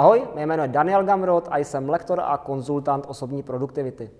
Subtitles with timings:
[0.00, 4.10] Ahoj, mé jméno je Daniel Gamrod a jsem lektor a konzultant osobní produktivity.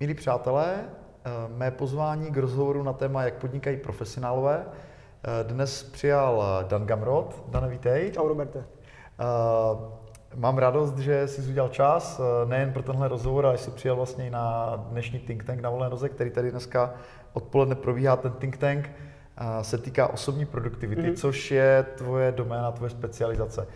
[0.00, 6.64] Milí přátelé, eh, mé pozvání k rozhovoru na téma, jak podnikají profesionálové, eh, dnes přijal
[6.68, 7.44] Dan Gamrod.
[7.48, 8.10] Dane, vítej.
[8.12, 8.58] Čau, Roberte.
[8.58, 9.24] Eh,
[10.34, 14.30] mám radost, že jsi udělal čas, nejen pro tenhle rozhovor, ale jsi přijal vlastně i
[14.30, 16.94] na dnešní think tank na Volné noze, který tady dneska
[17.32, 18.16] odpoledne probíhá.
[18.16, 18.90] Ten think tank
[19.62, 21.16] se týká osobní produktivity, mm-hmm.
[21.16, 23.66] což je tvoje doména, tvoje specializace.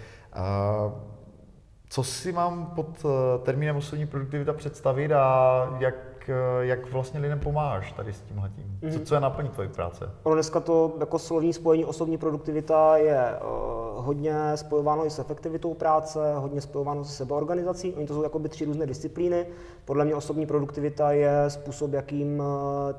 [1.89, 3.07] Co si mám pod
[3.43, 5.95] termínem osobní produktivita představit a jak
[6.29, 8.93] Eh, jak vlastně lidem pomáháš tady s tím Mm-hmm.
[8.93, 10.11] Co, co je naplní tvoje práce?
[10.23, 15.75] Ono dneska to jako slovní spojení osobní produktivita je uh, hodně spojováno i s efektivitou
[15.75, 17.95] práce, hodně spojováno se sebeorganizací.
[17.95, 19.47] Oni to jsou jakoby tři různé disciplíny.
[19.85, 22.47] Podle mě osobní produktivita je způsob, jakým uh,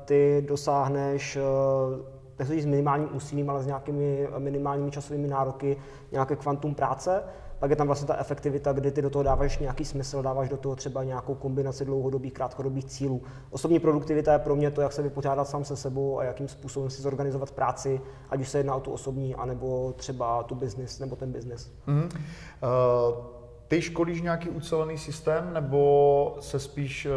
[0.04, 5.76] ty dosáhneš uh, s minimálním úsilím, ale s nějakými minimálními časovými nároky,
[6.12, 7.22] nějaké kvantum práce.
[7.58, 10.56] Pak je tam vlastně ta efektivita, kdy ty do toho dáváš nějaký smysl, dáváš do
[10.56, 13.22] toho třeba nějakou kombinaci dlouhodobých, krátkodobých cílů.
[13.50, 16.90] Osobní produktivita je pro mě to, jak se vypořádat sám se sebou a jakým způsobem
[16.90, 21.16] si zorganizovat práci, ať už se jedná o tu osobní, anebo třeba tu business, nebo
[21.16, 21.72] ten business.
[21.88, 22.08] Mm-hmm.
[22.08, 23.35] Uh...
[23.68, 27.10] Ty školíš nějaký ucelený systém, nebo se spíš eh,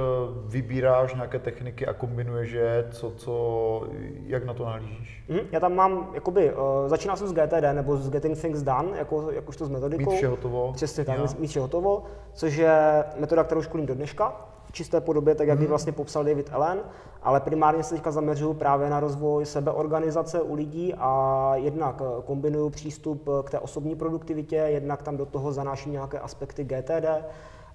[0.45, 3.83] vybíráš nějaké techniky a kombinuješ je, co, co,
[4.25, 5.23] jak na to nahlížíš?
[5.29, 8.97] Mm, já tam mám, jakoby, uh, začínal jsem s GTD, nebo s Getting Things Done,
[8.97, 10.11] jako, jakožto s metodikou.
[10.11, 10.71] Mít vše hotovo.
[10.73, 15.47] Přesně tak, mít vše hotovo, což je metoda, kterou školím do dneška čisté podobě, tak
[15.47, 15.69] jak ji mhm.
[15.69, 16.79] vlastně popsal David Allen,
[17.23, 22.69] ale primárně se teďka zaměřuju právě na rozvoj sebeorganizace u lidí a jednak eh, kombinuju
[22.69, 27.05] přístup k té osobní produktivitě, jednak tam do toho zanáším nějaké aspekty GTD,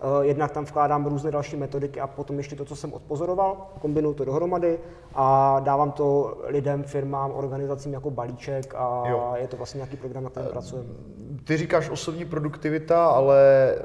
[0.04, 4.14] Eh, jednak tam vkládám různé další metodiky a potom ještě to, co jsem odpozoroval, kombinuju
[4.14, 4.78] to dohromady
[5.14, 9.32] a dávám to lidem, firmám, organizacím jako balíček a jo.
[9.36, 10.88] je to vlastně nějaký program, na kterém pracujeme.
[11.44, 13.38] Ty říkáš osobní produktivita, ale
[13.76, 13.82] eh,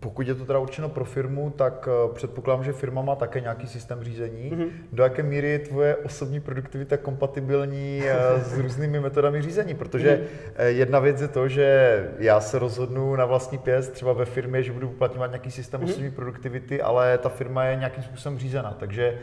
[0.00, 3.66] pokud je to teda určeno pro firmu, tak eh, předpokládám, že firma má také nějaký
[3.66, 4.50] systém řízení.
[4.50, 4.68] Mm-hmm.
[4.92, 8.02] Do jaké míry je tvoje osobní produktivita kompatibilní
[8.42, 9.74] s různými metodami řízení?
[9.74, 10.64] Protože mm-hmm.
[10.66, 14.72] jedna věc je to, že já se rozhodnu na vlastní pěst třeba ve firmě, že
[14.72, 15.90] budu uplatňovat nějaký systém mm-hmm.
[15.90, 18.76] osobní produktivity, ale ta firma je nějakým způsobem řízena.
[18.78, 19.18] Takže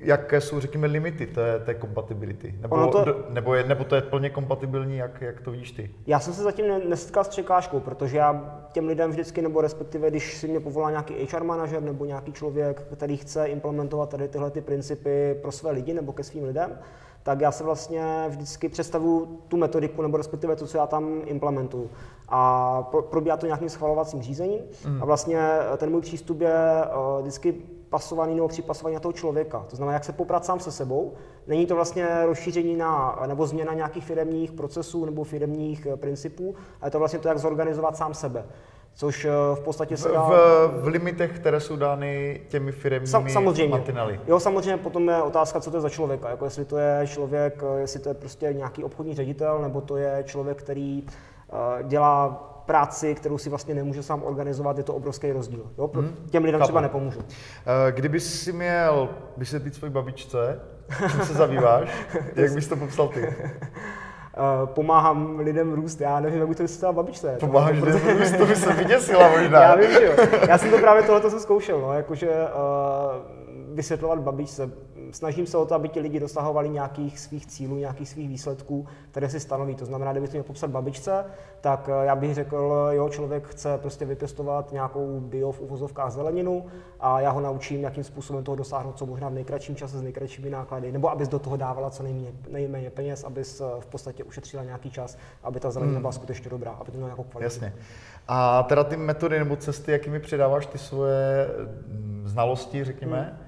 [0.00, 2.54] jaké jsou, řekněme, limity té, té kompatibility?
[2.60, 5.90] Nebo, to, nebo, je, nebo to je plně kompatibilní, jak, jak to vidíš ty?
[6.06, 10.36] Já jsem se zatím nesetkal s překážkou, protože já těm lidem vždycky, nebo respektive, když
[10.36, 14.60] si mě povolá nějaký HR manažer nebo nějaký člověk, který chce implementovat tady tyhle ty
[14.60, 16.78] principy pro své lidi nebo ke svým lidem,
[17.22, 21.90] tak já se vlastně vždycky představuju tu metodiku, nebo respektive to, co já tam implementuju.
[22.28, 24.60] A probíhá to nějakým schvalovacím řízením.
[24.86, 25.02] Mm.
[25.02, 25.40] A vlastně
[25.76, 27.54] ten můj přístup je uh, vždycky
[27.90, 29.66] pasovaný nebo připasovaný na toho člověka.
[29.70, 31.12] To znamená, jak se poprat sám se sebou.
[31.46, 36.86] Není to vlastně rozšíření na, nebo změna nějakých firemních procesů nebo firemních eh, principů, ale
[36.88, 38.44] je to vlastně to, jak zorganizovat sám sebe.
[38.94, 40.22] Což eh, v podstatě se dá...
[40.22, 43.68] V, v limitech, které jsou dány těmi firmními Sam, samozřejmě.
[43.68, 44.20] mantinely.
[44.26, 46.30] Jo, samozřejmě potom je otázka, co to je za člověka.
[46.30, 49.96] Jako jestli to je člověk, eh, jestli to je prostě nějaký obchodní ředitel, nebo to
[49.96, 51.06] je člověk, který
[51.82, 55.66] dělá práci, kterou si vlastně nemůže sám organizovat, je to obrovský rozdíl.
[55.78, 55.88] Jo?
[55.88, 56.14] Pro hmm.
[56.30, 56.66] Těm lidem Chápu.
[56.66, 57.20] třeba nepomůžu.
[57.20, 60.60] Eh, kdyby si měl vysvětlit svoji babičce,
[61.10, 61.88] čím se zabýváš,
[62.34, 63.20] jak bys to popsal ty?
[64.60, 67.36] Uh, pomáhám lidem růst, já nevím, jak by to vysvětlila babičce.
[67.40, 69.62] Pomáháš lidem růst, to by se vyděsila možná.
[69.62, 70.12] já vím, že jo.
[70.48, 74.70] Já jsem to právě tohle jsem zkoušel, no, jakože uh, vysvětlovat babičce
[75.10, 79.28] snažím se o to, aby ti lidi dosahovali nějakých svých cílů, nějakých svých výsledků, které
[79.28, 79.74] si stanoví.
[79.74, 81.24] To znamená, kdyby to měl popsat babičce,
[81.60, 86.66] tak eh, já bych řekl, jo, člověk chce prostě vypěstovat nějakou bio v uvozovkách zeleninu
[87.00, 90.50] a já ho naučím, jakým způsobem toho dosáhnout, co možná v nejkratším čase s nejkratšími
[90.50, 94.64] náklady, nebo abys do toho dávala co nejméně, nejméně peněz, abys eh, v podstatě ušetřila
[94.64, 96.02] nějaký čas, aby ta zelenina hmm.
[96.02, 97.44] byla skutečně dobrá, aby to mělo nějakou kvalitu.
[97.44, 97.74] Jasně.
[98.28, 101.48] A teda ty metody nebo cesty, jakými předáváš ty svoje
[101.86, 103.45] mm, znalosti, řekněme, hmm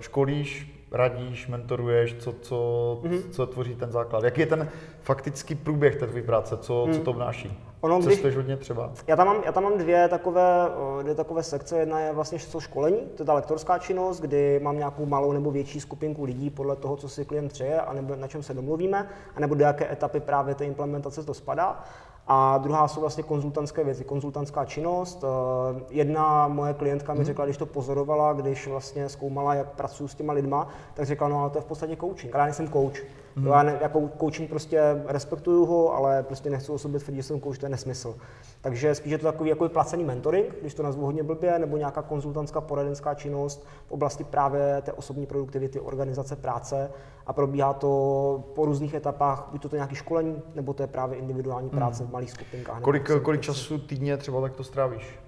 [0.00, 2.56] školíš, radíš, mentoruješ, co, co,
[3.02, 3.30] mm-hmm.
[3.30, 4.24] co tvoří ten základ.
[4.24, 4.68] Jaký je ten
[5.00, 6.94] faktický průběh té tvé práce, co, mm.
[6.94, 7.64] co to obnáší?
[7.80, 8.92] Ono, Cestuješ hodně třeba?
[9.06, 10.68] Já tam mám, já tam mám dvě, takové,
[11.02, 11.78] dvě takové sekce.
[11.78, 15.50] Jedna je vlastně to školení, to je ta lektorská činnost, kdy mám nějakou malou nebo
[15.50, 19.08] větší skupinku lidí podle toho, co si klient přeje a nebo na čem se domluvíme,
[19.36, 21.84] a nebo do jaké etapy právě té implementace to spadá.
[22.26, 25.24] A druhá jsou vlastně konzultantské věci, konzultantská činnost.
[25.24, 27.26] Eh, jedna moje klientka mi mhm.
[27.26, 31.40] řekla, když to pozorovala, když vlastně zkoumala, jak pracuji s těma lidma, tak řekla, no
[31.40, 32.34] ale to je v podstatě coaching.
[32.34, 33.02] Ale já nejsem coach.
[33.36, 33.46] Mm.
[33.46, 37.40] Já ne, jako coaching prostě respektuju ho, ale prostě nechci o sobě tvrdit, že jsem
[37.40, 38.16] coach, to je nesmysl.
[38.60, 42.02] Takže spíš je to takový jako placený mentoring, když to nazvu hodně blbě, nebo nějaká
[42.02, 46.90] konzultantská poradenská činnost v oblasti právě té osobní produktivity, organizace práce
[47.26, 51.18] a probíhá to po různých etapách, buď to, to nějaký školení, nebo to je právě
[51.18, 52.08] individuální práce mm.
[52.08, 52.80] v malých skupinkách.
[52.80, 55.18] Kolik, kolik času týdně třeba tak to strávíš?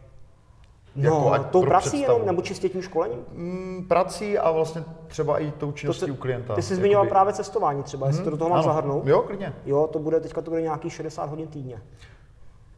[0.96, 3.18] No, jako tou prací jenom, nebo čistě tím školením?
[3.32, 6.54] Mm, prací a vlastně třeba i tou činností to, u klienta.
[6.54, 9.06] Ty jsi zmiňoval právě cestování třeba, jestli hmm, to do toho mám zahrnout.
[9.06, 9.54] Jo, klidně.
[9.64, 11.82] Jo, to bude, teďka to bude nějaký 60 hodin týdně.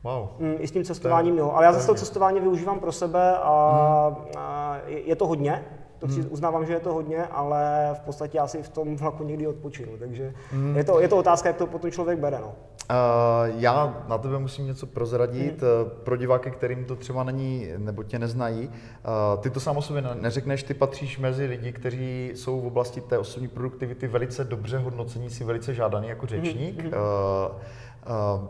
[0.05, 0.29] Wow.
[0.39, 1.51] Mm, I s tím cestováním, jo.
[1.55, 4.27] Ale já zase to cestování využívám pro sebe a, hmm.
[4.37, 5.65] a je to hodně,
[6.09, 6.27] to hmm.
[6.31, 9.93] uznávám, že je to hodně, ale v podstatě já si v tom vlaku někdy odpočinu,
[9.99, 10.77] takže hmm.
[10.77, 12.39] je, to, je to otázka, jak to potom člověk bere.
[12.41, 12.53] No.
[12.91, 15.63] Uh, já na tebe musím něco prozradit.
[15.63, 15.91] Hmm.
[16.05, 20.03] Pro diváky, kterým to třeba není, nebo tě neznají, uh, ty to sám o sobě
[20.21, 25.31] neřekneš, ty patříš mezi lidi, kteří jsou v oblasti té osobní produktivity velice dobře hodnocení,
[25.31, 26.83] si velice žádaný jako řečník.
[26.83, 26.93] Hmm.
[26.93, 28.49] Uh, uh,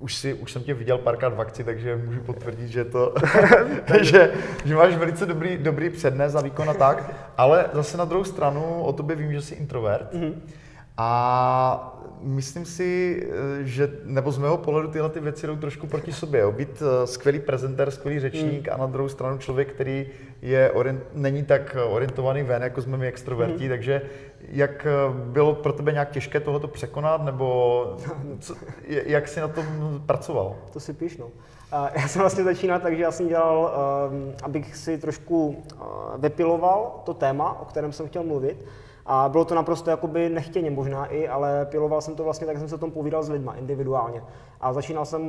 [0.00, 3.14] už, si, už jsem tě viděl párkrát v akci, takže můžu potvrdit, že to,
[4.02, 4.32] že,
[4.64, 8.82] že máš velice dobrý, dobrý přednes a výkon a tak, ale zase na druhou stranu
[8.82, 10.34] o tobě vím, že jsi introvert mm-hmm.
[10.96, 13.22] a myslím si,
[13.60, 16.40] že, nebo z mého pohledu tyhle ty věci jdou trošku proti sobě.
[16.40, 16.52] Jo.
[16.52, 18.74] Být eh, skvělý prezentér, skvělý řečník mm.
[18.74, 20.06] a na druhou stranu člověk, který
[20.42, 23.68] je orient, není tak orientovaný ven, jako jsme my extroverti, mm.
[23.68, 24.02] takže
[24.48, 27.96] jak eh, bylo pro tebe nějak těžké tohoto překonat, nebo
[28.40, 28.54] co,
[28.86, 29.64] jak jsi na tom
[30.06, 30.56] pracoval?
[30.72, 31.26] To si píš, no.
[31.72, 33.72] Já jsem vlastně začínal tak, že já jsem dělal,
[34.10, 35.84] ehm, abych si trošku eh,
[36.18, 38.64] vypiloval to téma, o kterém jsem chtěl mluvit.
[39.12, 42.68] A bylo to naprosto jakoby nechtěně možná i, ale piloval jsem to vlastně tak, jsem
[42.68, 44.22] se o tom povídal s lidma individuálně.
[44.60, 45.22] A začínal jsem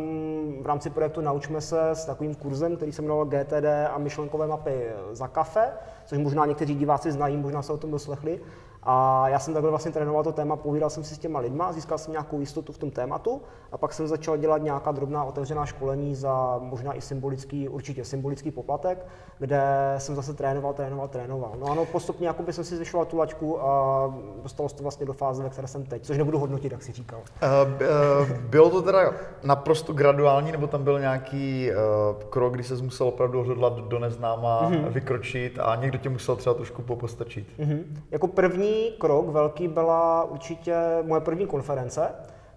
[0.61, 4.85] v rámci projektu Naučme se s takovým kurzem, který se jmenoval GTD a myšlenkové mapy
[5.11, 5.69] za kafe,
[6.05, 8.39] což možná někteří diváci znají, možná se o tom doslechli.
[8.83, 11.97] A já jsem takhle vlastně trénoval to téma, povídal jsem si s těma lidma, získal
[11.97, 13.41] jsem nějakou jistotu v tom tématu
[13.71, 18.51] a pak jsem začal dělat nějaká drobná otevřená školení za možná i symbolický, určitě symbolický
[18.51, 19.05] poplatek,
[19.39, 21.51] kde jsem zase trénoval, trénoval, trénoval.
[21.59, 24.13] No ano, postupně jakoby jsem si zvyšoval tu laťku a
[24.43, 26.91] dostalo se to vlastně do fáze, ve které jsem teď, což nebudu hodnotit, jak si
[26.91, 27.19] říkal.
[27.19, 27.81] Uh,
[28.21, 29.13] uh, bylo to teda
[29.43, 34.61] naprosto graduální, nebo tam byl nějaký uh, krok, kdy se musel opravdu odhodlat do neznáma,
[34.69, 34.89] mm-hmm.
[34.89, 37.47] vykročit a někdo tě musel třeba trošku popostačit?
[37.59, 37.83] Mm-hmm.
[38.11, 42.09] Jako první krok velký byla určitě moje první konference.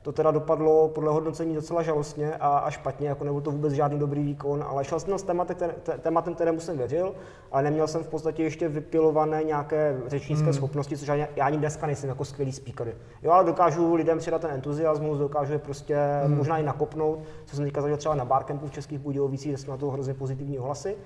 [0.05, 3.99] To teda dopadlo podle hodnocení docela žalostně a, a špatně, jako nebyl to vůbec žádný
[3.99, 5.71] dobrý výkon, ale šel jsem s tématem,
[6.01, 7.15] tématem, kterému jsem věřil,
[7.53, 10.53] ale neměl jsem v podstatě ještě vypilované nějaké řečnické hmm.
[10.53, 12.95] schopnosti, což já, já ani dneska nejsem jako skvělý speaker.
[13.23, 16.37] Jo, ale dokážu lidem předat ten entuziasmus, dokážu je prostě hmm.
[16.37, 19.71] možná i nakopnout, co jsem teďka zažil třeba na Barcampu v Českých Budějovicích, kde jsme
[19.71, 20.97] na to hrozně pozitivní ohlasy.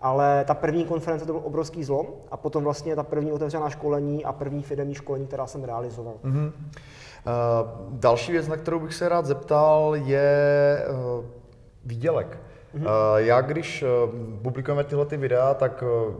[0.00, 4.24] Ale ta první konference to byl obrovský zlom a potom vlastně ta první otevřená školení
[4.24, 6.14] a první firmní školení, která jsem realizoval.
[6.24, 6.46] Mm-hmm.
[6.46, 6.52] Uh,
[7.90, 11.24] další věc, na kterou bych se rád zeptal, je uh,
[11.84, 12.38] výdělek.
[12.74, 12.82] Mm-hmm.
[12.82, 13.88] Uh, já když uh,
[14.42, 16.14] publikujeme tyhle ty videa, tak uh,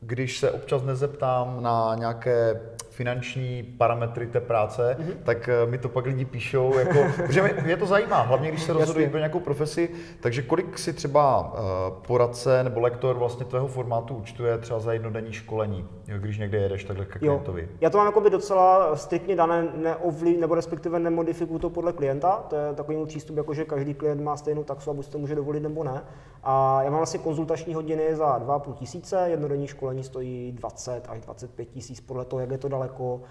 [0.00, 2.60] když se občas nezeptám na nějaké
[2.92, 5.12] finanční parametry té práce, mm-hmm.
[5.24, 8.72] tak eh, mi to pak lidi píšou, jako, protože mě to zajímá, hlavně když se
[8.72, 9.88] rozhodují pro nějakou profesi,
[10.20, 11.58] takže kolik si třeba uh,
[12.06, 17.04] poradce nebo lektor vlastně tvého formátu účtuje třeba za jednodenní školení, když někde jedeš takhle
[17.04, 17.68] ke klientovi?
[17.80, 22.44] Já to mám jako by docela striktně dané, neovlí, nebo respektive nemodifikuju to podle klienta,
[22.48, 25.18] to je takový můj přístup, jako že každý klient má stejnou taxu a buď to
[25.18, 26.02] může dovolit nebo ne.
[26.44, 31.64] A já mám vlastně konzultační hodiny za 2,5 tisíce, jednodenní školení stojí 20 až 25
[31.64, 32.81] tisíc podle toho, jak je to daleko,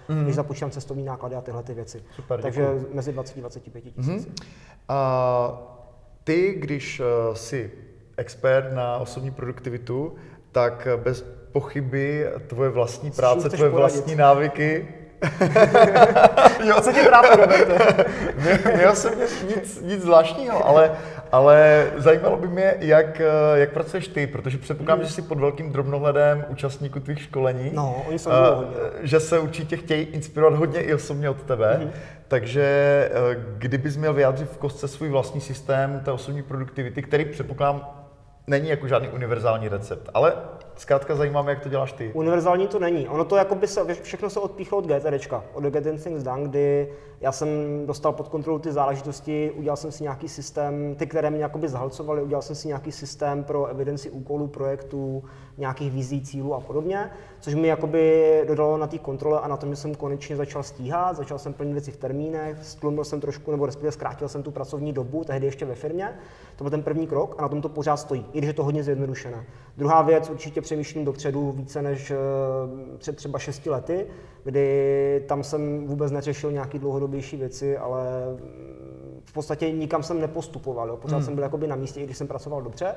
[0.08, 0.22] mm.
[0.22, 2.02] když započítám cestovní náklady a tyhle ty věci.
[2.16, 2.94] Super, Takže děkuji.
[2.94, 4.06] mezi 20 a 25 tisíc.
[4.06, 4.16] Mm.
[4.16, 4.24] Uh,
[6.24, 7.70] ty, když uh, jsi
[8.16, 10.14] expert na osobní produktivitu,
[10.52, 14.88] tak bez pochyby tvoje vlastní práce, tvoje vlastní návyky
[16.64, 18.04] jo, co tě trápí, Roberte?
[18.76, 19.12] Měl jsem
[19.56, 20.96] nic, nic zvláštního, ale,
[21.32, 23.22] ale zajímalo by mě, jak,
[23.54, 25.04] jak pracuješ ty, protože předpokládám, mm.
[25.04, 27.70] že jsi pod velkým drobnohledem účastníků tvých školení.
[27.74, 28.76] No, oni jsou uh, hodně.
[29.02, 31.78] Že se určitě chtějí inspirovat hodně i osobně od tebe.
[31.82, 31.90] Mm.
[32.28, 37.86] Takže uh, kdybys měl vyjádřit v kostce svůj vlastní systém té osobní produktivity, který předpokládám
[38.46, 40.32] není jako žádný univerzální recept, ale
[40.76, 42.10] zkrátka zajímá jak to děláš ty.
[42.14, 43.08] Univerzální to není.
[43.08, 46.88] Ono to jako by se, všechno se odpíchlo od GTDčka, od Getting Things Done, kdy
[47.22, 47.48] já jsem
[47.86, 52.22] dostal pod kontrolu ty záležitosti, udělal jsem si nějaký systém, ty, které mě jakoby zahlcovaly,
[52.22, 55.24] udělal jsem si nějaký systém pro evidenci úkolů, projektů,
[55.58, 57.10] nějakých vizí, cílů a podobně,
[57.40, 61.16] což mi jakoby dodalo na té kontrole a na tom, že jsem konečně začal stíhat,
[61.16, 64.92] začal jsem plnit věci v termínech, stlumil jsem trošku, nebo respektive zkrátil jsem tu pracovní
[64.92, 66.14] dobu, tehdy ještě ve firmě.
[66.56, 68.26] To byl ten první krok a na tom to pořád stojí.
[68.32, 69.44] i když je to hodně zjednodušené.
[69.76, 72.16] Druhá věc, určitě přemýšlím dopředu více než eh,
[72.98, 74.06] před třeba 6 lety,
[74.44, 80.88] kdy tam jsem vůbec neřešil nějaké dlouhodobější věci, ale mm, v podstatě nikam jsem nepostupoval.
[80.88, 80.96] Jo.
[80.96, 81.24] Pořád hmm.
[81.24, 82.94] jsem byl jakoby na místě, i když jsem pracoval dobře.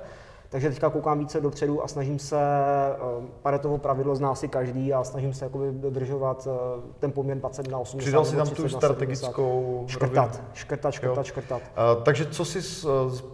[0.55, 2.97] Takže teďka koukám více dopředu a snažím se, eh,
[3.41, 7.79] Paretovo pravidlo zná si každý a snažím se jakoby dodržovat eh, ten poměr 20 na
[7.79, 8.05] 80.
[8.05, 11.23] Přidal si tam tu strategickou škrtat, škrtat, škrtat, jo.
[11.23, 11.61] škrtat.
[11.61, 12.87] Uh, takže co jsi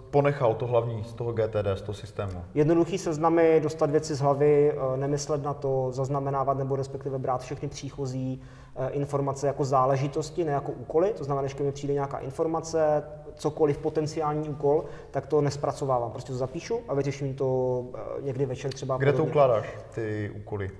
[0.10, 2.44] ponechal to hlavní z toho GTD, z toho systému?
[2.54, 8.42] Jednoduchý seznamy, dostat věci z hlavy, nemyslet na to, zaznamenávat nebo respektive brát všechny příchozí
[8.90, 11.13] informace jako záležitosti, ne jako úkoly.
[11.18, 13.04] To znamená, že mi přijde nějaká informace,
[13.41, 16.12] cokoliv potenciální úkol, tak to nespracovávám.
[16.12, 18.98] Prostě to zapíšu a vyřeším to eh, někdy večer třeba.
[18.98, 20.71] Kde to ukládáš, ty úkoly,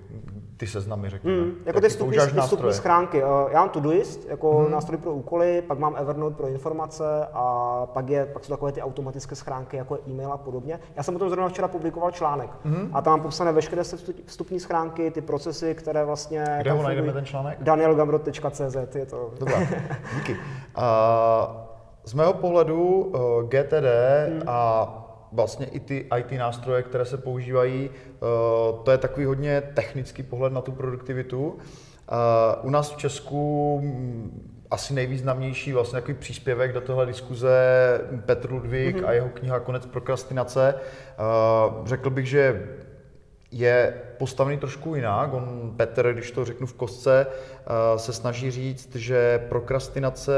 [0.56, 1.36] ty seznamy, řekněme?
[1.36, 3.22] Mm, jako ty vstupní, vstupní schránky.
[3.22, 4.72] Eh, já mám Todoist jako mm.
[4.72, 8.82] nástroj pro úkoly, pak mám Evernote pro informace a pak, je, pak jsou takové ty
[8.82, 10.80] automatické schránky, jako e-mail a podobně.
[10.96, 12.90] Já jsem o tom zrovna včera publikoval článek mm.
[12.92, 13.82] a tam mám popsané veškeré
[14.26, 16.44] vstupní schránky, ty procesy, které vlastně...
[16.60, 17.58] Kde ho najdeme ten článek?
[17.60, 19.30] danielgamrot.cz je to.
[19.38, 19.58] Dobrá,
[20.14, 20.36] díky.
[20.76, 21.71] Uh,
[22.04, 23.86] z mého pohledu eh, GTD
[24.28, 24.42] hmm.
[24.46, 24.98] a
[25.32, 30.52] vlastně i ty IT nástroje, které se používají, uh, to je takový hodně technický pohled
[30.52, 31.46] na tu produktivitu.
[31.48, 31.58] Uh,
[32.62, 37.50] u nás v Česku mm, asi nejvýznamnější vlastně takový příspěvek do téhle diskuze
[38.26, 39.06] Petr Ludvík mm-hmm.
[39.06, 40.74] a jeho kniha Konec prokrastinace.
[41.84, 42.68] Řekl bych, že
[43.50, 45.34] je postavený trošku jinak.
[45.34, 47.26] On, Petr, když to řeknu v kostce,
[47.96, 50.32] se snaží říct, že prokrastinace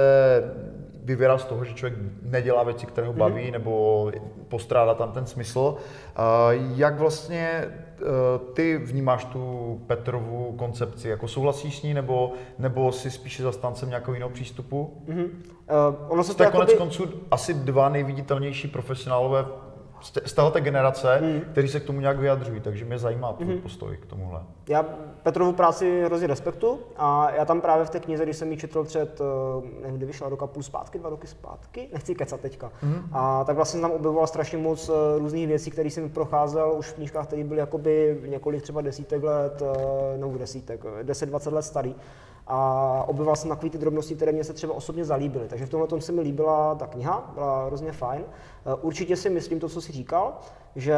[1.02, 3.18] vyvěrá z toho, že člověk nedělá věci, které ho mhm.
[3.18, 3.52] baví, mm-hmm.
[3.52, 4.12] nebo
[4.48, 5.76] postrádá tam ten smysl.
[6.74, 7.72] Jak vlastně e,
[8.54, 11.08] ty vnímáš tu Petrovu koncepci?
[11.08, 15.02] Jako souhlasíš s ní, nebo, nebo si spíše zastáncem nějakého jiného přístupu?
[15.08, 15.24] Mm-hmm.
[15.24, 16.78] Uh, ono se Jste to konec jakoby...
[16.78, 19.44] konců asi dva nejviditelnější profesionálové
[20.04, 21.40] z této generace, hmm.
[21.40, 23.62] kteří se k tomu nějak vyjadřují, takže mě zajímá tvůj hmm.
[23.62, 24.40] postoj k tomuhle.
[24.68, 24.84] Já
[25.22, 28.84] Petrovu práci hrozně respektu a já tam právě v té knize, když jsem ji četl
[28.84, 33.08] před, eh, nevím, kdy vyšla roka půl zpátky, dva roky zpátky, nechci kecat teďka, hmm.
[33.12, 36.94] a tak vlastně tam objevoval strašně moc eh, různých věcí, které jsem procházel už v
[36.94, 41.94] knížkách, které byly jakoby několik třeba desítek let, eh, no desítek, 10-20 let starý
[42.46, 45.48] a objevil jsem takové ty drobnosti, které mě se třeba osobně zalíbily.
[45.48, 48.22] Takže v tomhle tom se mi líbila ta kniha, byla hrozně fajn.
[48.22, 50.38] Eh, určitě si myslím to, co jsi říkal,
[50.76, 50.96] že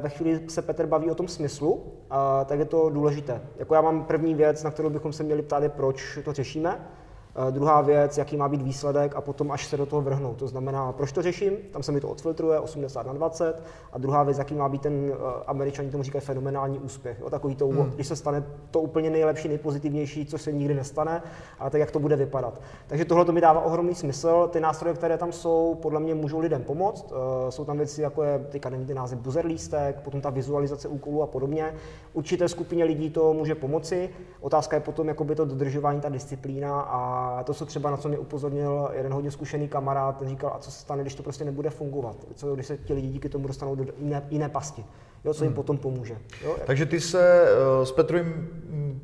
[0.00, 3.42] ve chvíli se Petr baví o tom smyslu, eh, tak je to důležité.
[3.56, 6.88] Jako já mám první věc, na kterou bychom se měli ptát, je proč to řešíme.
[7.36, 10.36] Eh, druhá věc, jaký má být výsledek a potom až se do toho vrhnout.
[10.36, 13.62] To znamená, proč to řeším, tam se mi to odfiltruje 80 na 20.
[13.92, 17.22] A druhá věc, jaký má být ten, eh, američani tomu říkají fenomenální úspěch.
[17.22, 17.90] O takový to, hmm.
[17.94, 21.22] když se stane to úplně nejlepší, nejpozitivnější, co se nikdy nestane,
[21.58, 22.60] ale tak, jak to bude vypadat.
[22.86, 24.48] Takže tohle to mi dává ohromný smysl.
[24.52, 27.12] Ty nástroje, které tam jsou, podle mě můžou lidem pomoct.
[27.12, 30.88] Eh, jsou tam věci, jako je, teďka nevím ty název, buzzer lístek, potom ta vizualizace
[30.88, 31.74] úkolů a podobně.
[32.12, 34.10] Určité skupině lidí to může pomoci.
[34.40, 38.08] Otázka je potom, jakoby to dodržování, ta disciplína a a to, co třeba na co
[38.08, 41.44] mě upozornil jeden hodně zkušený kamarád, ten říkal, a co se stane, když to prostě
[41.44, 42.16] nebude fungovat?
[42.34, 44.84] Co když se ti lidi díky tomu dostanou do jiné, jiné pasti?
[45.24, 45.56] Jo, co jim hmm.
[45.56, 46.16] potom pomůže.
[46.44, 46.56] Jo?
[46.66, 47.42] Takže ty se
[47.78, 48.48] uh, s Petrovým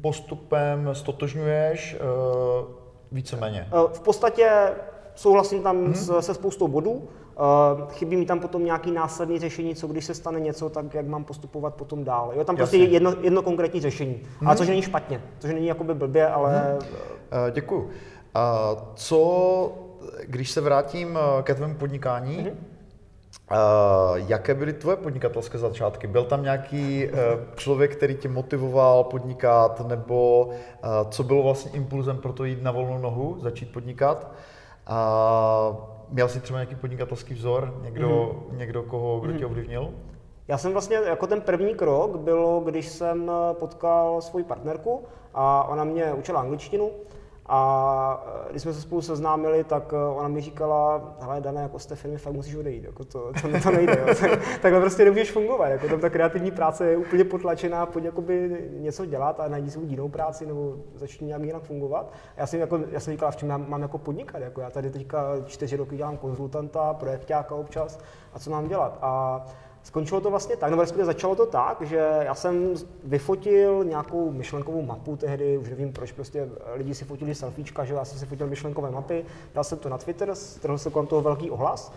[0.01, 2.69] postupem stotožňuješ uh,
[3.13, 3.69] víceméně?
[3.75, 4.73] Uh, v podstatě
[5.15, 5.95] souhlasím tam hmm.
[5.95, 6.91] s, se spoustou bodů.
[6.91, 7.07] Uh,
[7.91, 11.25] chybí mi tam potom nějaký následný řešení, co když se stane něco, tak jak mám
[11.25, 12.33] postupovat potom dál.
[12.35, 12.57] Jo, tam Jasně.
[12.57, 14.23] prostě je jedno, jedno konkrétní řešení.
[14.39, 14.49] Hmm.
[14.49, 16.79] A což není špatně, což není jakoby blbě, ale...
[16.81, 17.20] Hmm.
[17.33, 17.91] Uh, děkuju.
[18.35, 19.73] A co,
[20.27, 22.55] když se vrátím eh, ke tvému podnikání, mm-hmm.
[23.51, 26.07] Uh, jaké byly tvoje podnikatelské začátky?
[26.07, 27.19] Byl tam nějaký uh,
[27.57, 32.71] člověk, který tě motivoval podnikat, nebo uh, co bylo vlastně impulzem pro to jít na
[32.71, 34.33] volnou nohu, začít podnikat?
[34.91, 35.77] Uh,
[36.09, 38.57] měl jsi třeba nějaký podnikatelský vzor, někdo, mm-hmm.
[38.57, 39.39] někdo koho, kdo mm-hmm.
[39.39, 39.91] tě ovlivnil?
[40.49, 45.85] Já jsem vlastně, jako ten první krok bylo, když jsem potkal svoji partnerku a ona
[45.85, 46.91] mě učila angličtinu
[47.53, 51.79] a eh, když jsme se spolu seznámili, tak eh, ona mi říkala, hele Dana, jako
[51.79, 54.15] z té firmy fakt musíš odejít, jako to, to, to nejde, jo.
[54.63, 59.07] takhle prostě nemůžeš fungovat, jako tam ta kreativní práce je úplně potlačená, pojď jakoby něco
[59.07, 62.13] dělat a najdi si jinou práci nebo začni nějak jinak fungovat.
[62.37, 64.71] A já jsem, jako, já jsem říkala, v čem mám, mám jako podnikat, jako já
[64.71, 67.99] tady teďka čtyři roky dělám konzultanta, projektáka občas
[68.33, 68.99] a co mám dělat.
[69.03, 69.45] A
[69.83, 74.83] Skončilo to vlastně tak, nebo respektive začalo to tak, že já jsem vyfotil nějakou myšlenkovou
[74.83, 78.47] mapu tehdy, už nevím proč, prostě lidi si fotili selfiečka, že já jsem si fotil
[78.47, 81.93] myšlenkové mapy, dal jsem to na Twitter, strhl se kolem toho velký ohlas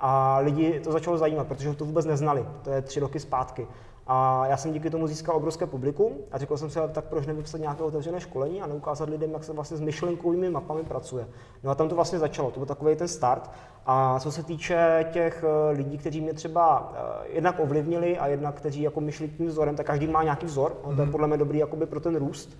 [0.00, 2.46] A lidi to začalo zajímat, protože to vůbec neznali.
[2.62, 3.66] To je tři roky zpátky.
[4.06, 7.60] A já jsem díky tomu získal obrovské publikum a řekl jsem si, tak proč nevypsat
[7.60, 11.28] nějaké otevřené školení a neukázat lidem, jak se vlastně s myšlenkovými mapami pracuje.
[11.62, 13.50] No a tam to vlastně začalo, to byl takový ten start.
[13.86, 18.54] A co se týče těch eh, lidí, kteří mě třeba eh, jednak ovlivnili a jednak
[18.54, 20.96] kteří jako myšli tím vzorem, tak každý má nějaký vzor, mm.
[20.96, 21.12] to je mhm.
[21.12, 22.58] podle mě dobrý jakoby pro ten růst.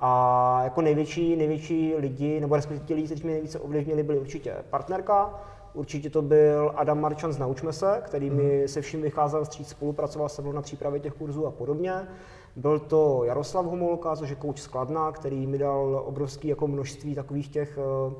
[0.00, 4.54] A jako největší, největší lidi, nebo respektive ti lidi, kteří mě nejvíce ovlivnili, byli určitě
[4.70, 5.34] partnerka,
[5.76, 8.68] Určitě to byl Adam Marčan z Naučme se, který mi mhm.
[8.68, 12.08] se vším vycházel vstříc, spolupracoval se mnou na přípravě těch kurzů a podobně.
[12.56, 17.48] Byl to Jaroslav Homolka, což je kouč skladna, který mi dal obrovské jako množství takových
[17.48, 18.14] těch eh,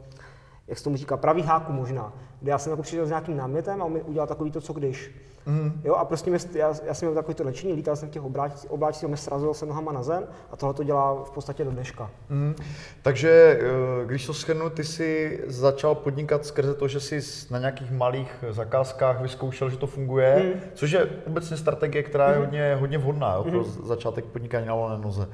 [0.67, 3.83] jak se tomu říká, pravý háku možná, kde já jsem jako přišel s nějakým námětem
[3.83, 5.11] a on mi udělal takový to, co když.
[5.47, 5.81] Mm.
[5.85, 8.23] Jo, a prostě mě, já, já, jsem měl takový to nadšení, lítal jsem v těch
[8.69, 11.71] obláčcích, on mě srazil se nohama na zem a tohle to dělá v podstatě do
[11.71, 12.11] dneška.
[12.29, 12.55] Mm.
[13.03, 17.91] Takže eh, když to schrnu, ty jsi začal podnikat skrze to, že jsi na nějakých
[17.91, 20.61] malých zakázkách vyzkoušel, že to funguje, mm.
[20.75, 22.45] což je obecně strategie, která je mm.
[22.45, 23.87] hodně, hodně vhodná jo, pro mm.
[23.87, 25.29] začátek podnikání na volné noze.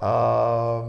[0.00, 0.82] A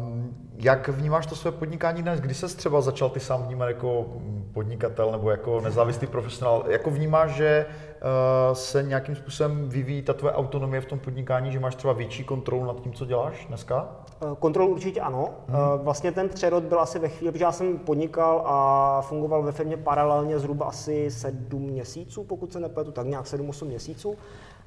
[0.57, 2.19] jak vnímáš to své podnikání dnes?
[2.19, 4.05] Kdy se třeba začal ty sám vnímat jako
[4.53, 6.63] podnikatel nebo jako nezávislý profesionál?
[6.67, 11.59] Jako vnímáš, že uh, se nějakým způsobem vyvíjí ta tvoje autonomie v tom podnikání, že
[11.59, 13.89] máš třeba větší kontrolu nad tím, co děláš dneska?
[14.21, 15.29] Eh, kontrolu určitě ano.
[15.47, 15.59] Hmm.
[15.83, 19.77] Vlastně ten přerod byl asi ve chvíli, protože já jsem podnikal a fungoval ve firmě
[19.77, 24.15] paralelně zhruba asi sedm měsíců, pokud se nepletu, tak nějak 7-8 měsíců.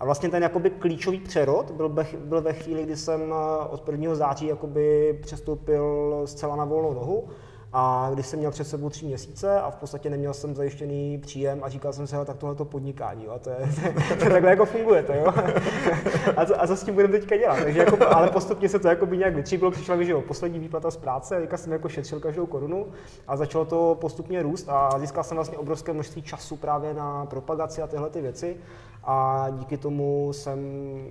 [0.00, 3.88] A vlastně ten jakoby klíčový přerod byl, be, byl ve chvíli, kdy jsem eh, od
[3.88, 4.14] 1.
[4.14, 7.28] září jakoby přestoupil zcela na volnou nohu
[7.72, 11.60] a když jsem měl před sebou tři měsíce a v podstatě neměl jsem zajištěný příjem
[11.62, 14.66] a říkal jsem si, tak tohle to podnikání, jo, to, je, to, to, takhle jako
[14.66, 15.24] funguje, to, jo.
[16.36, 17.58] A, co, a co s tím budeme teďka dělat?
[17.62, 20.58] Takže jako, ale postupně se to jako by nějak vytříbilo, přišla mi, že jo, poslední
[20.58, 22.86] výplata z práce, teďka jsem jako šetřil každou korunu
[23.28, 27.82] a začalo to postupně růst a získal jsem vlastně obrovské množství času právě na propagaci
[27.82, 28.56] a tyhle ty věci
[29.04, 30.58] a díky tomu jsem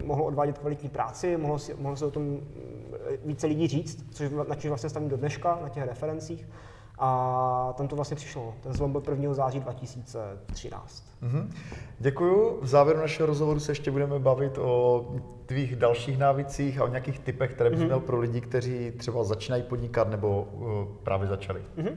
[0.06, 2.40] mohl odvádět kvalitní práci, mohl, si, mohl se o tom
[3.26, 6.48] více lidí říct, což na čem vlastně stavím do dneška, na těch referencích.
[7.02, 8.54] A tam to vlastně přišlo.
[8.62, 9.34] Ten zlom byl 1.
[9.34, 11.04] září 2013.
[11.24, 11.50] Mm-hmm.
[12.00, 12.60] Děkuju.
[12.62, 15.06] V závěru našeho rozhovoru se ještě budeme bavit o
[15.46, 17.86] tvých dalších návicích a o nějakých typech, které bys mm-hmm.
[17.86, 21.62] měl pro lidi, kteří třeba začínají podnikat nebo uh, právě začali.
[21.78, 21.96] Mm-hmm.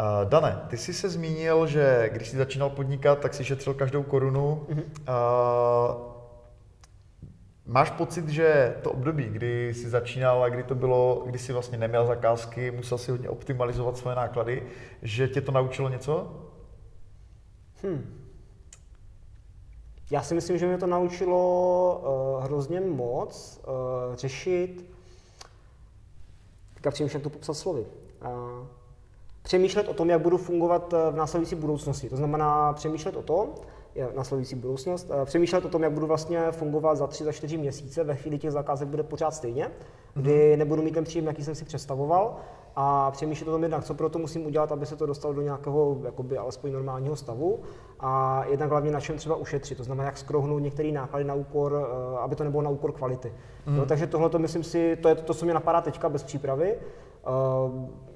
[0.00, 4.02] Uh, Dane, ty jsi se zmínil, že když jsi začínal podnikat, tak si šetřil každou
[4.02, 4.66] korunu.
[4.68, 4.84] Mm-hmm.
[5.08, 6.12] Uh,
[7.66, 11.78] máš pocit, že to období, kdy jsi začínal a kdy to bylo, kdy jsi vlastně
[11.78, 14.66] neměl zakázky, musel si hodně optimalizovat svoje náklady,
[15.02, 16.40] že tě to naučilo něco?
[17.82, 18.18] Hmm.
[20.10, 24.94] Já si myslím, že mě to naučilo uh, hrozně moc uh, řešit,
[26.74, 27.84] teďka přemýšlím, to popsat slovy.
[28.24, 28.66] Uh,
[29.42, 32.08] přemýšlet o tom, jak budu fungovat eh, v následující budoucnosti.
[32.08, 33.48] To znamená přemýšlet o tom,
[33.94, 37.56] je následující budoucnost, eh, přemýšlet o tom, jak budu vlastně fungovat za tři, za čtyři
[37.58, 39.70] měsíce, ve chvíli těch zakázek bude pořád stejně,
[40.14, 40.58] kdy mhm.
[40.58, 42.36] nebudu mít ten příjem, jaký jsem si představoval,
[42.76, 45.42] a přemýšlet o tom jednak, co pro to musím udělat, aby se to dostalo do
[45.42, 47.60] nějakého jakoby, alespoň normálního stavu
[48.00, 51.88] a jednak hlavně na čem třeba ušetřit, to znamená, jak skrouhnout některé náklady na úkor,
[52.14, 53.32] eh, aby to nebylo na úkor kvality.
[53.66, 53.76] Mm.
[53.76, 56.76] No, takže tohle to myslím si, to je to, co mě napadá teďka bez přípravy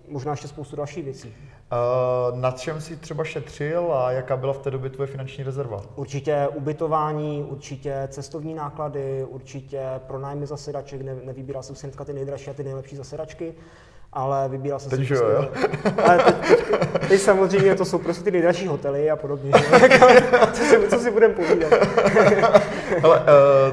[0.08, 1.34] možná ještě spoustu dalších věcí.
[2.32, 5.82] Uh, na čem jsi třeba šetřil a jaká byla v té době tvoje finanční rezerva?
[5.96, 12.54] Určitě ubytování, určitě cestovní náklady, určitě pronájmy zasedaček, ne, nevybíral jsem si ty nejdražší a
[12.54, 13.54] ty nejlepší zasedačky
[14.16, 15.08] ale vybíral jsem teď si...
[15.08, 15.48] Teď jo, jo.
[16.04, 19.52] Ale teď, teď, teď, samozřejmě to jsou prostě ty nejdražší hotely a podobně.
[20.52, 21.72] co si, co si budeme povídat.
[23.02, 23.24] Ale uh,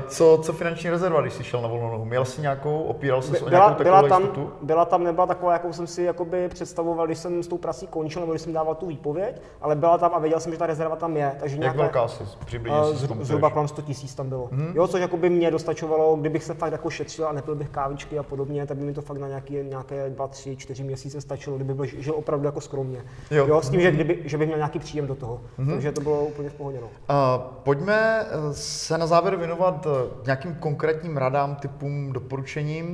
[0.07, 2.05] co, co finanční rezerva, když jsi šel na volnou nohu?
[2.05, 4.51] Měl jsi nějakou, opíral se o nějakou takovou byla tam, jistotu?
[4.61, 8.21] Byla tam, nebyla taková, jakou jsem si jakoby představoval, když jsem s tou prací končil,
[8.21, 10.95] nebo když jsem dával tu výpověď, ale byla tam a věděl jsem, že ta rezerva
[10.95, 11.35] tam je.
[11.39, 12.23] Takže nějaká, Jak velká jsi?
[12.45, 14.49] Přibližně uh, zhruba kolem 100 tisíc tam bylo.
[14.51, 14.71] Hmm.
[14.75, 18.23] Jo, což jakoby mě dostačovalo, kdybych se fakt jako šetřil a nepil bych kávičky a
[18.23, 21.73] podobně, tak by mi to fakt na nějaké, nějaké dva, tři, čtyři měsíce stačilo, kdyby
[21.73, 23.03] byl, žil opravdu jako skromně.
[23.31, 23.47] Jo.
[23.47, 25.41] jo s tím, že, kdyby, že bych měl nějaký příjem do toho.
[25.59, 25.71] Mm-hmm.
[25.71, 26.79] Takže to bylo úplně v pohodě.
[26.81, 26.87] No.
[26.87, 32.85] Uh, pojďme eh, se na závěr věnovat eh, nějakým konkrétním radám, typům, doporučením.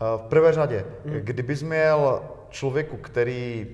[0.00, 1.12] Uh, v prvé řadě, mm.
[1.12, 3.66] kdybys měl člověku, který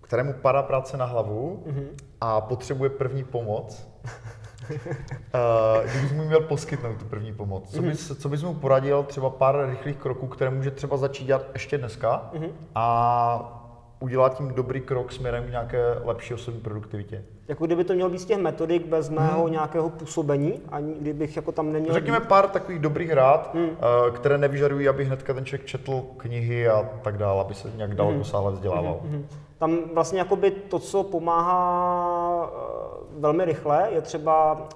[0.00, 1.86] kterému padá práce na hlavu mm-hmm.
[2.20, 3.88] a potřebuje první pomoc,
[4.70, 8.16] Uh, kdybych mu měl poskytnout tu první pomoc, co bys, mm-hmm.
[8.16, 12.30] co bys mu poradil třeba pár rychlých kroků, které může třeba začít dělat ještě dneska
[12.34, 12.50] mm-hmm.
[12.74, 17.24] a udělá tím dobrý krok směrem k nějaké lepší osobní produktivitě.
[17.48, 19.52] Jako kdyby to mělo být z těch metodik bez mého hmm.
[19.52, 22.28] nějakého působení, ani kdybych jako tam neměl Řekněme být.
[22.28, 23.70] pár takových dobrých rád, hmm.
[24.14, 28.08] které nevyžadují, aby hnedka ten člověk četl knihy a tak dále, aby se nějak dál
[28.08, 28.18] hmm.
[28.18, 28.98] dosáhle vzdělával.
[29.02, 29.12] Hmm.
[29.12, 29.26] hmm.
[29.58, 34.66] Tam vlastně jakoby to, co pomáhá uh, velmi rychle, je třeba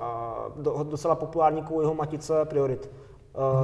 [0.57, 2.91] uh, docela populární jeho matice priorit.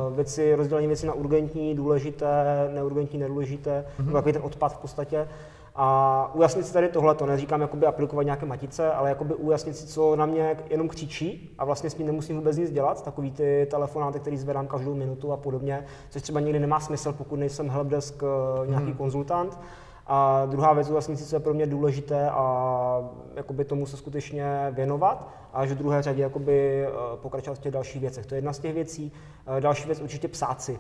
[0.09, 4.13] Uh, věci, rozdělení věci na urgentní, důležité, neurgentní, nedůležité, mm-hmm.
[4.13, 5.29] takový ten odpad v podstatě.
[5.77, 9.87] A ujasnit si tady tohle, to neříkám jakoby aplikovat nějaké matice, ale jakoby ujasnit si,
[9.87, 13.67] co na mě jenom křičí a vlastně s tím nemusím vůbec nic dělat, takový ty
[13.71, 18.23] telefonáty, který zvedám každou minutu a podobně, což třeba nikdy nemá smysl, pokud nejsem helpdesk
[18.23, 18.97] eh, nějaký hmm.
[18.97, 19.61] konzultant.
[20.07, 24.69] A druhá věc, ujasnit si, co je pro mě důležité a jakoby tomu se skutečně
[24.71, 28.27] věnovat a až v druhé řadě jakoby eh, pokračovat v těch dalších věcech.
[28.27, 29.13] To je jedna z těch věcí.
[29.47, 30.79] Eh, další věc určitě psát si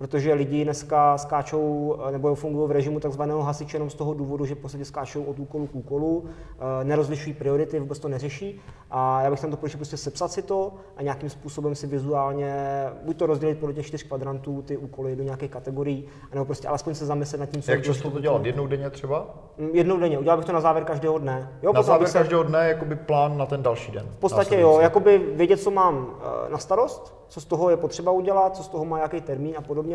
[0.00, 4.54] protože lidi dneska skáčou nebo fungují v režimu takzvaného hasiče jenom z toho důvodu, že
[4.54, 8.60] v podstatě skáčou od úkolu k úkolu, eh, nerozlišují priority, vůbec to neřeší.
[8.90, 12.54] A já bych tam to prostě prostě sepsat si to a nějakým způsobem si vizuálně
[13.04, 16.94] buď to rozdělit podle těch čtyř kvadrantů, ty úkoly do nějakých kategorií, nebo prostě alespoň
[16.94, 18.46] se zamyslet nad tím, co Jak často to dělat?
[18.46, 19.26] Jednou denně třeba?
[19.58, 21.48] Mm, jednou denně, udělal bych to na závěr každého dne.
[21.62, 22.18] Jo, na závěr se...
[22.18, 24.06] každého dne jakoby plán na ten další den.
[24.10, 28.12] V podstatě jo, jakoby vědět, co mám eh, na starost, co z toho je potřeba
[28.12, 29.89] udělat, co z toho má jaký termín a podobně.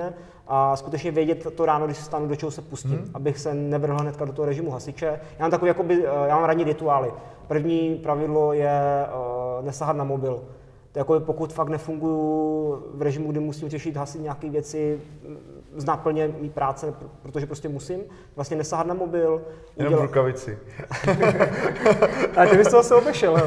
[0.48, 3.12] A skutečně vědět to ráno, když se stanu, do čeho se pustím, hmm.
[3.14, 5.06] abych se nevrhl hnedka do toho režimu hasiče.
[5.06, 7.12] Já mám takový, jakoby, eh, já mám ranní rituály.
[7.48, 9.06] První pravidlo je
[9.60, 10.44] uh, nesahat na mobil.
[10.92, 15.00] To jako pokud fakt nefunguju v režimu, kdy musím řešit, hasit nějaké věci,
[15.76, 18.00] z náplně mý práce, protože prostě musím,
[18.36, 19.42] vlastně nesahat na mobil.
[19.78, 20.02] Jenom udělat...
[20.02, 20.58] v rukavici.
[22.36, 23.38] Ale ty bys to zase obešel,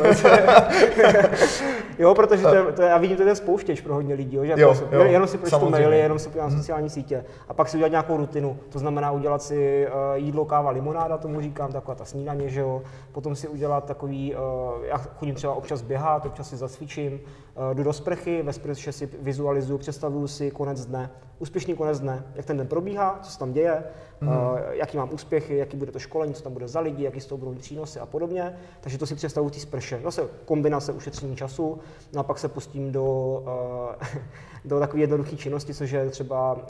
[1.99, 4.37] Jo, protože to, je, to je, já vidím, to je ten spouštěč pro hodně lidí,
[4.37, 6.59] jo, že jo, jo, jenom si pročtu maily, jenom si podívám hmm.
[6.59, 8.59] sociální sítě a pak si udělat nějakou rutinu.
[8.69, 12.83] To znamená udělat si uh, jídlo, káva, limonáda, tomu říkám, taková ta snídaně, že jo.
[13.13, 14.41] Potom si udělat takový, uh,
[14.85, 19.09] já chodím třeba občas běhat, občas si zacvičím, uh, jdu do sprchy, ve sprše si
[19.23, 23.53] vizualizuju, představuju si konec dne, úspěšný konec dne, jak ten den probíhá, co se tam
[23.53, 23.83] děje,
[24.21, 24.29] mm.
[24.29, 24.35] uh,
[24.71, 27.39] jaký mám úspěchy, jaký bude to školení, co tam bude za lidi, jaký z toho
[27.39, 28.57] budou přínosy a podobně.
[28.81, 30.01] Takže to si představuji té sprše.
[30.05, 31.79] Zase kombinace ušetření času,
[32.12, 34.20] no a pak se pustím do, uh,
[34.64, 36.61] do takové jednoduché činnosti, což je třeba, uh,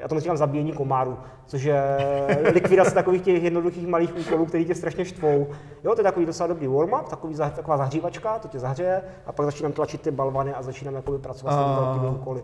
[0.00, 1.98] já tomu říkám zabíjení komáru, což je
[2.52, 5.46] likvidace takových těch jednoduchých malých úkolů, které tě strašně štvou.
[5.84, 9.46] Jo, to je takový docela dobrý warm-up, takový, taková zahřívačka, to tě zahřeje a pak
[9.46, 12.42] začínám tlačit ty balvany a začínám jakoby pracovat s těmi úkoly.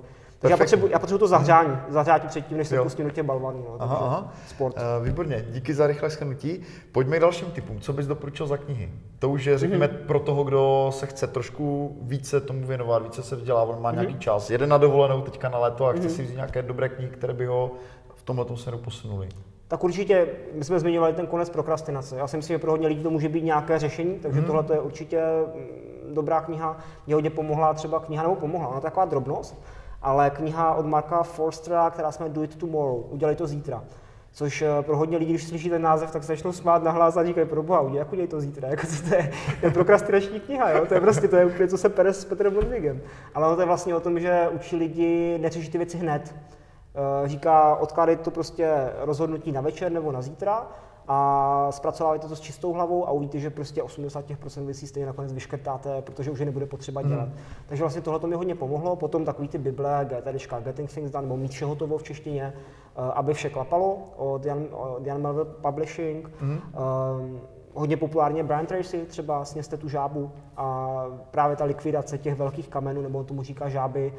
[0.49, 3.65] Já potřebuji, já potřebuji to zahřání, zahřátí předtím, než se pustím do těch balvanů.
[3.69, 4.33] No, aha, aha.
[4.47, 4.77] Sport.
[4.77, 6.63] Uh, výborně, díky za rychlé schrnutí.
[6.93, 7.81] Pojďme k dalším typům.
[7.81, 8.93] Co bys doporučil za knihy?
[9.19, 10.07] To už je, řekněme, mm-hmm.
[10.07, 13.95] pro toho, kdo se chce trošku více tomu věnovat, více se vzdělávat, má mm-hmm.
[13.95, 14.51] nějaký čas.
[14.51, 16.15] Jede na dovolenou teďka na léto a chce mm-hmm.
[16.15, 17.71] si vzít nějaké dobré knihy, které by ho
[18.15, 19.29] v tomhle směru posunuli.
[19.69, 22.17] Tak určitě, my jsme zmiňovali ten konec prokrastinace.
[22.17, 24.47] Já si myslím, že pro hodně lidí to může být nějaké řešení, takže mm.
[24.47, 25.23] tohle je určitě
[25.55, 26.79] mm, dobrá kniha.
[27.07, 29.63] Mě hodně pomohla třeba kniha, nebo pomohla, ona taková drobnost,
[30.05, 33.85] ale kniha od Marka Forstera, která jmenuje Do It Tomorrow, udělej to zítra.
[34.33, 37.17] Což eh, pro hodně lidí, když slyší ten název, tak se začnou smát na hlas
[37.17, 38.69] a říkají, pro boha, udělej, udělej to zítra.
[38.75, 40.87] Jako co to je, to je prokrastinační kniha, jo?
[40.87, 43.01] to je prostě, to je úplně, co se pere s Petrem Ludwigem.
[43.35, 46.35] Ale ono to je vlastně o tom, že učí lidi neřešit ty věci hned.
[46.35, 50.67] Eh, říká, odkládej to prostě rozhodnutí na večer nebo na zítra,
[51.09, 56.03] a zpracováváte to s čistou hlavou a uvidíte, že prostě 80% věcí stejně nakonec vyškrtáte,
[56.03, 57.11] protože už je nebude potřeba hmm.
[57.11, 57.29] dělat.
[57.29, 57.35] Mm.
[57.67, 58.97] Takže vlastně tohle mi hodně pomohlo.
[58.97, 63.13] Potom takový ty Bible, GTDčka, Getting Things Done, nebo mít vše hotovo v češtině, eh,
[63.15, 66.31] aby vše klapalo od Jan, od Jan Melville Publishing.
[66.41, 66.51] Mm.
[66.51, 67.41] Um,
[67.75, 70.97] hodně populárně Brian Tracy, třeba sněste tu žábu a
[71.31, 74.13] právě ta likvidace těch velkých kamenů, nebo on tomu říká žáby,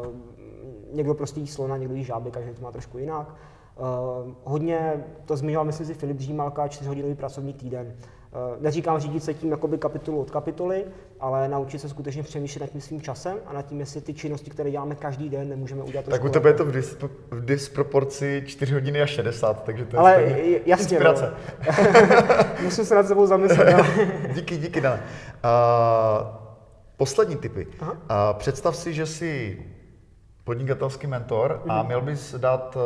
[0.00, 0.06] uh,
[0.92, 3.34] někdo prostě jí slona, někdo jí žáby, každý to má trošku jinak.
[3.80, 7.86] Uh, hodně to zmiňoval, myslím si, Filip Dřímalka, čtyřhodinový pracovní týden.
[7.86, 10.84] Uh, neříkám řídit se tím jakoby kapitolu od kapitoly,
[11.20, 14.50] ale naučit se skutečně přemýšlet nad tím svým časem a nad tím, jestli ty činnosti,
[14.50, 18.42] které děláme každý den, nemůžeme udělat Tak u tebe je to v, dis- v disproporci
[18.46, 20.22] 4 hodiny a 60, takže to je ale
[20.66, 21.34] jasně, inspirace.
[21.66, 21.84] No.
[22.62, 23.76] Musím se nad sebou zamyslet.
[23.76, 23.84] No.
[24.34, 24.98] díky, díky, Dan.
[24.98, 26.26] Uh,
[26.96, 27.66] poslední typy.
[27.82, 27.88] Uh,
[28.32, 29.58] představ si, že si
[30.50, 31.86] podnikatelský mentor a mhm.
[31.86, 32.82] měl bys dát uh,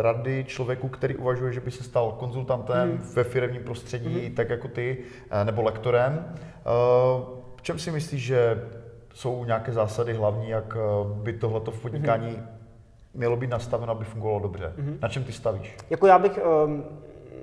[0.00, 2.98] rady člověku, který uvažuje, že by se stal konzultantem mm.
[3.14, 4.34] ve firmním prostředí, mm.
[4.34, 6.24] tak jako ty, uh, nebo lektorem.
[6.24, 7.22] Uh,
[7.56, 8.68] v čem si myslíš, že
[9.14, 10.76] jsou nějaké zásady hlavní, jak
[11.14, 12.46] by tohleto v podnikání mm.
[13.14, 14.72] mělo být nastaveno, aby fungovalo dobře?
[14.76, 14.98] Mm.
[15.02, 15.76] Na čem ty stavíš?
[15.90, 16.84] Jako já bych um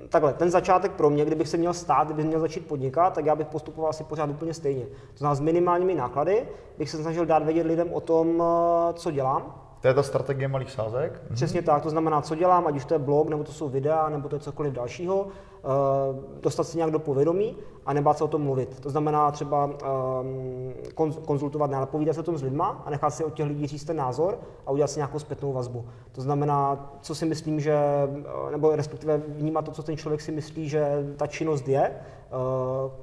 [0.08, 3.36] takhle, ten začátek pro mě, kdybych se měl stát, kdybych měl začít podnikat, tak já
[3.36, 4.84] bych postupoval asi pořád úplně stejně.
[4.84, 8.42] To znamená, s minimálními náklady bych se snažil dát vědět lidem o tom,
[8.94, 11.20] co dělám, To je ta strategie malých sázek?
[11.34, 14.08] Přesně tak, to znamená, co dělám, ať už to je blog, nebo to jsou videa,
[14.08, 15.28] nebo to je cokoliv dalšího,
[16.42, 18.80] dostat se nějak do povědomí a nebát se o tom mluvit.
[18.80, 20.74] To znamená třeba ehm,
[21.26, 23.66] konzultovat, ne, ale povídat se o tom s lidma a nechat si od těch lidí
[23.66, 25.84] říct ten názor a udělat si nějakou zpětnou vazbu.
[26.12, 30.32] To znamená, co si myslím, že, eh, nebo respektive vnímat to, co ten člověk si
[30.32, 31.92] myslí, že ta činnost je,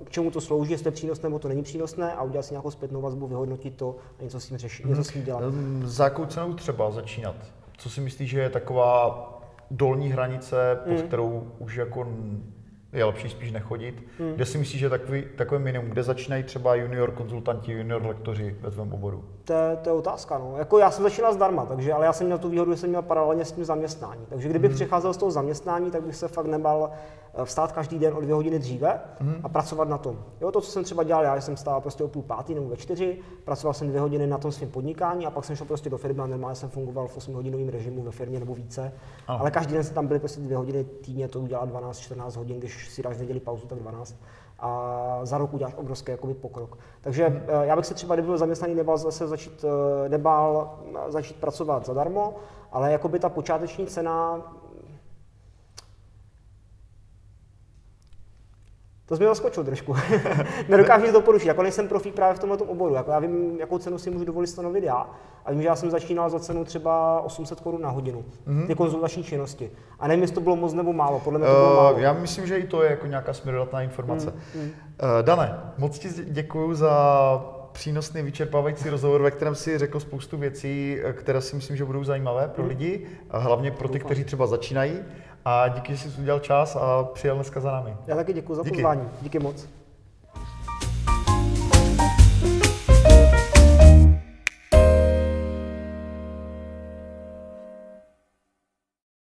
[0.04, 2.72] k čemu to slouží, jestli je přínosné nebo to není přínosné a udělat si nějakou
[2.72, 5.44] zpětnou vazbu, vyhodnotit to a něco s tím řešit, něco s tím dělat.
[5.44, 7.36] Ehm, za jakou cenou třeba začínat?
[7.78, 9.33] Co si myslíš, že je taková
[9.74, 11.08] dolní hranice, pod hmm.
[11.08, 12.08] kterou už jako
[12.94, 14.04] je lepší spíš nechodit.
[14.20, 14.34] Hmm.
[14.34, 18.72] Kde si myslíš, že takový, takový minimum, kde začínají třeba junior konzultanti, junior lektoři ve
[18.72, 19.24] tvém oboru?
[19.44, 20.38] To, to je otázka.
[20.38, 20.54] No.
[20.58, 23.02] Jako já jsem začínal zdarma, takže, ale já jsem měl tu výhodu, že jsem měl
[23.02, 24.26] paralelně s tím zaměstnání.
[24.30, 24.76] Takže kdybych hmm.
[24.76, 26.90] přecházel z toho zaměstnání, tak bych se fakt nebal
[27.34, 29.36] eh, vstát každý den o dvě hodiny dříve hmm.
[29.44, 30.24] a pracovat na tom.
[30.42, 32.78] Jo, to, co jsem třeba dělal, já jsem stál prostě o půl pátý nebo ve
[32.78, 35.98] čtyři, pracoval jsem dvě hodiny na tom svém podnikání a pak jsem šel prostě do
[35.98, 38.94] firmy a normálně jsem fungoval v 8 hodinovém režimu ve firmě nebo více.
[39.28, 39.40] Aha.
[39.40, 42.83] Ale každý den se tam byly prostě dvě hodiny týdně, to udělal 12-14 hodin, když
[42.90, 44.16] si dáš neděli pauzu, tak 12
[44.60, 46.78] a za rok uděláš obrovský jakoby, pokrok.
[47.02, 47.42] Takže hmm.
[47.62, 49.66] já bych se třeba, kdyby byl zaměstnaný, nebál zase začít,
[50.06, 52.36] eh, nebál začít pracovat zadarmo,
[52.72, 54.42] ale jakoby ta počáteční cena
[59.06, 59.96] To jsi mě zaskočil trošku.
[60.70, 62.94] Nedokážu nic doporučit, jako nejsem profík právě v tomto oboru.
[62.94, 65.10] Jako já vím, jakou cenu si můžu dovolit stanovit já.
[65.46, 68.68] A vím, že já jsem začínal za cenu třeba 800 korun na hodinu, mm-hmm.
[68.68, 69.72] ty konzultační činnosti.
[70.00, 71.98] A nevím, jestli to bylo moc nebo málo, podle mě to bylo uh, málo.
[71.98, 74.34] Já myslím, že i to je jako nějaká směrodatná informace.
[74.56, 74.68] Mm, mm.
[74.68, 74.72] Uh,
[75.22, 76.94] Dane, moc ti děkuji za
[77.74, 82.04] přínosný, vyčerpávající rozhovor, ve kterém si řekl spoustu věcí, eh, které si myslím, že budou
[82.04, 82.70] zajímavé pro mm.
[82.70, 85.00] lidi, a hlavně pro ty, kteří třeba začínají.
[85.46, 87.98] A díky, že jsi udělal čas a přijel dneska za námi.
[88.08, 89.10] Já taky děkuji za pozvání.
[89.22, 89.68] Díky moc.